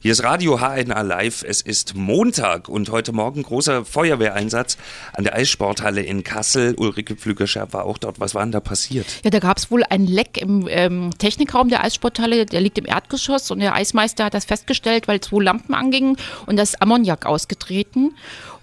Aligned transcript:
Hier 0.00 0.12
ist 0.12 0.22
Radio 0.22 0.60
HNA 0.60 1.00
Live. 1.02 1.42
Es 1.42 1.60
ist 1.60 1.96
Montag 1.96 2.68
und 2.68 2.88
heute 2.92 3.10
Morgen 3.10 3.42
großer 3.42 3.84
Feuerwehreinsatz 3.84 4.78
an 5.12 5.24
der 5.24 5.34
Eissporthalle 5.34 6.02
in 6.02 6.22
Kassel. 6.22 6.76
Ulrike 6.76 7.16
Pflügerscherb 7.16 7.72
war 7.72 7.84
auch 7.84 7.98
dort. 7.98 8.20
Was 8.20 8.32
war 8.32 8.42
denn 8.42 8.52
da 8.52 8.60
passiert? 8.60 9.06
Ja, 9.24 9.30
da 9.30 9.40
gab 9.40 9.58
es 9.58 9.72
wohl 9.72 9.82
ein 9.90 10.06
Leck 10.06 10.40
im 10.40 10.68
ähm, 10.70 11.10
Technikraum 11.18 11.68
der 11.68 11.82
Eissporthalle. 11.82 12.46
Der 12.46 12.60
liegt 12.60 12.78
im 12.78 12.86
Erdgeschoss 12.86 13.50
und 13.50 13.58
der 13.58 13.74
Eismeister 13.74 14.26
hat 14.26 14.34
das 14.34 14.44
festgestellt, 14.44 15.08
weil 15.08 15.20
zwei 15.20 15.42
Lampen 15.42 15.74
angingen 15.74 16.16
und 16.46 16.56
das 16.56 16.74
ist 16.74 16.80
Ammoniak 16.82 17.26
ausgetreten. 17.26 18.14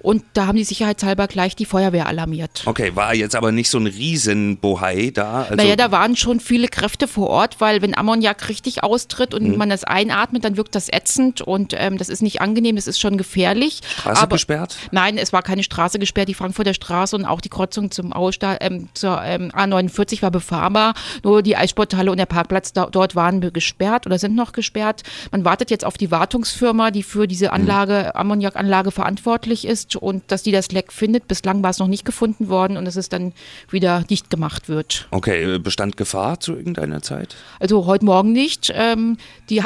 Und 0.05 0.23
da 0.33 0.45
haben 0.45 0.55
die 0.55 0.63
sicherheitshalber 0.63 1.25
gleich 1.25 1.55
die 1.55 1.65
Feuerwehr 1.65 2.05
alarmiert. 2.05 2.61
Okay, 2.67 2.95
war 2.95 3.15
jetzt 3.15 3.35
aber 3.35 3.51
nicht 3.51 3.71
so 3.71 3.79
ein 3.79 3.87
Riesenbohai 3.87 5.09
da? 5.11 5.47
Also 5.49 5.55
naja, 5.55 5.75
da 5.75 5.91
waren 5.91 6.15
schon 6.15 6.39
viele 6.39 6.67
Kräfte 6.67 7.07
vor 7.07 7.27
Ort, 7.27 7.59
weil 7.59 7.81
wenn 7.81 7.97
Ammoniak 7.97 8.47
richtig 8.47 8.83
austritt 8.83 9.33
und 9.33 9.49
mhm. 9.49 9.57
man 9.57 9.71
das 9.71 9.83
einatmet, 9.83 10.45
dann 10.45 10.57
wirkt 10.57 10.75
das 10.75 10.89
ätzend 10.93 11.24
und 11.41 11.73
ähm, 11.77 11.97
das 11.97 12.09
ist 12.09 12.21
nicht 12.21 12.41
angenehm, 12.41 12.75
das 12.75 12.87
ist 12.87 12.99
schon 12.99 13.17
gefährlich. 13.17 13.81
Straße 13.99 14.21
aber, 14.21 14.35
gesperrt? 14.35 14.77
Nein, 14.91 15.17
es 15.17 15.33
war 15.33 15.41
keine 15.41 15.63
Straße 15.63 15.99
gesperrt. 15.99 16.29
Die 16.29 16.33
Frankfurter 16.33 16.73
Straße 16.73 17.15
und 17.15 17.25
auch 17.25 17.41
die 17.41 17.49
Kreuzung 17.49 17.91
zum 17.91 18.13
Austa 18.13 18.57
ähm, 18.61 18.89
zur 18.93 19.21
ähm, 19.23 19.51
A49 19.51 20.21
war 20.21 20.31
befahrbar. 20.31 20.93
Nur 21.23 21.41
die 21.41 21.55
Eissporthalle 21.55 22.11
und 22.11 22.17
der 22.17 22.25
Parkplatz 22.25 22.73
da, 22.73 22.87
dort 22.87 23.15
waren 23.15 23.41
gesperrt 23.53 24.05
oder 24.05 24.19
sind 24.19 24.35
noch 24.35 24.51
gesperrt. 24.51 25.03
Man 25.31 25.45
wartet 25.45 25.71
jetzt 25.71 25.85
auf 25.85 25.97
die 25.97 26.11
Wartungsfirma, 26.11 26.91
die 26.91 27.03
für 27.03 27.27
diese 27.27 27.51
Anlage, 27.51 28.11
mhm. 28.13 28.19
Ammoniakanlage 28.19 28.91
verantwortlich 28.91 29.65
ist 29.65 29.95
und 29.95 30.23
dass 30.27 30.43
die 30.43 30.51
das 30.51 30.71
Leck 30.71 30.91
findet. 30.91 31.27
Bislang 31.27 31.63
war 31.63 31.71
es 31.71 31.79
noch 31.79 31.87
nicht 31.87 32.05
gefunden 32.05 32.49
worden 32.49 32.77
und 32.77 32.85
dass 32.85 32.95
es 32.95 33.09
dann 33.09 33.33
wieder 33.69 34.03
dicht 34.09 34.29
gemacht 34.29 34.69
wird. 34.69 35.07
Okay, 35.11 35.55
äh, 35.55 35.59
bestand 35.59 35.97
Gefahr 35.97 36.39
zu 36.39 36.55
irgendeiner 36.55 37.01
Zeit? 37.01 37.35
Also 37.59 37.85
heute 37.85 38.05
Morgen 38.05 38.31
nicht. 38.31 38.71
Ähm, 38.73 39.17
die, 39.49 39.63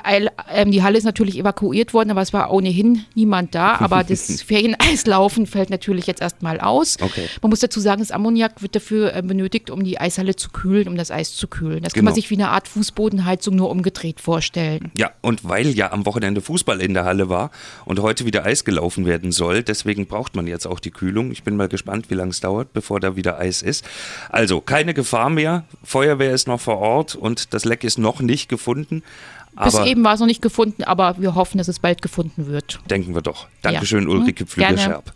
ähm, 0.51 0.71
die 0.71 0.83
Halle 0.83 0.97
ist 0.97 1.03
natürlich 1.03 1.37
evakuiert 1.49 1.93
worden, 1.93 2.11
aber 2.11 2.21
es 2.21 2.33
war 2.33 2.51
ohnehin 2.51 3.05
niemand 3.15 3.55
da. 3.55 3.75
Aber 3.79 4.03
das 4.03 4.41
Ferieneislaufen 4.41 5.45
fällt 5.45 5.69
natürlich 5.69 6.07
jetzt 6.07 6.21
erstmal 6.21 6.59
aus. 6.59 6.97
Okay. 7.01 7.27
Man 7.41 7.49
muss 7.49 7.59
dazu 7.59 7.79
sagen, 7.79 7.99
das 7.99 8.11
Ammoniak 8.11 8.61
wird 8.61 8.75
dafür 8.75 9.15
äh, 9.15 9.21
benötigt, 9.21 9.69
um 9.69 9.83
die 9.83 9.99
Eishalle 9.99 10.35
zu 10.35 10.49
kühlen, 10.49 10.87
um 10.87 10.95
das 10.95 11.11
Eis 11.11 11.35
zu 11.35 11.47
kühlen. 11.47 11.81
Das 11.81 11.93
genau. 11.93 11.99
kann 11.99 12.05
man 12.05 12.13
genau. 12.13 12.21
sich 12.21 12.29
wie 12.29 12.35
eine 12.35 12.49
Art 12.49 12.67
Fußbodenheizung 12.67 13.55
nur 13.55 13.69
umgedreht 13.69 14.21
vorstellen. 14.21 14.91
Ja, 14.95 15.11
und 15.21 15.47
weil 15.47 15.69
ja 15.69 15.91
am 15.91 16.05
Wochenende 16.05 16.41
Fußball 16.41 16.81
in 16.81 16.93
der 16.93 17.05
Halle 17.05 17.29
war 17.29 17.51
und 17.85 17.99
heute 17.99 18.25
wieder 18.25 18.45
Eis 18.45 18.63
gelaufen 18.63 19.05
werden 19.05 19.31
soll, 19.31 19.63
deswegen 19.63 20.05
braucht 20.05 20.29
braucht 20.29 20.35
man 20.35 20.47
jetzt 20.47 20.67
auch 20.67 20.79
die 20.79 20.91
Kühlung. 20.91 21.31
Ich 21.31 21.43
bin 21.43 21.55
mal 21.55 21.67
gespannt, 21.67 22.11
wie 22.11 22.13
lange 22.13 22.29
es 22.29 22.39
dauert, 22.39 22.71
bevor 22.71 22.99
da 22.99 23.15
wieder 23.15 23.39
Eis 23.39 23.63
ist. 23.63 23.83
Also 24.29 24.61
keine 24.61 24.93
Gefahr 24.93 25.31
mehr. 25.31 25.63
Feuerwehr 25.83 26.33
ist 26.33 26.47
noch 26.47 26.59
vor 26.59 26.77
Ort 26.77 27.15
und 27.15 27.53
das 27.53 27.65
Leck 27.65 27.83
ist 27.83 27.97
noch 27.97 28.19
nicht 28.19 28.47
gefunden. 28.47 29.01
Bis 29.55 29.77
eben 29.79 30.03
war 30.03 30.13
es 30.13 30.19
noch 30.19 30.27
nicht 30.27 30.41
gefunden, 30.41 30.83
aber 30.83 31.15
wir 31.19 31.35
hoffen, 31.35 31.57
dass 31.57 31.67
es 31.67 31.79
bald 31.79 32.01
gefunden 32.01 32.47
wird. 32.47 32.79
Denken 32.89 33.13
wir 33.13 33.21
doch. 33.21 33.47
Dankeschön, 33.61 34.03
ja. 34.03 34.09
Ulrike 34.09 34.45
Pflüger-Scherb. 34.45 35.13